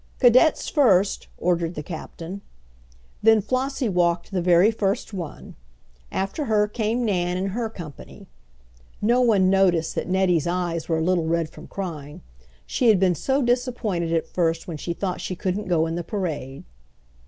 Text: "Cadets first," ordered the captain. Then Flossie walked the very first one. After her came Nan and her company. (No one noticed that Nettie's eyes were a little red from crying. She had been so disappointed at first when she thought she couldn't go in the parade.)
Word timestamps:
"Cadets 0.17 0.67
first," 0.67 1.27
ordered 1.37 1.75
the 1.75 1.83
captain. 1.83 2.41
Then 3.21 3.39
Flossie 3.39 3.87
walked 3.87 4.31
the 4.31 4.41
very 4.41 4.71
first 4.71 5.13
one. 5.13 5.53
After 6.11 6.45
her 6.45 6.67
came 6.67 7.05
Nan 7.05 7.37
and 7.37 7.49
her 7.49 7.69
company. 7.69 8.25
(No 8.99 9.21
one 9.21 9.51
noticed 9.51 9.93
that 9.93 10.07
Nettie's 10.09 10.47
eyes 10.47 10.89
were 10.89 10.97
a 10.97 11.03
little 11.03 11.27
red 11.27 11.51
from 11.51 11.67
crying. 11.67 12.21
She 12.65 12.87
had 12.87 12.99
been 12.99 13.13
so 13.13 13.43
disappointed 13.43 14.11
at 14.11 14.25
first 14.25 14.67
when 14.67 14.77
she 14.77 14.93
thought 14.93 15.21
she 15.21 15.35
couldn't 15.35 15.67
go 15.67 15.85
in 15.85 15.93
the 15.93 16.03
parade.) 16.03 16.63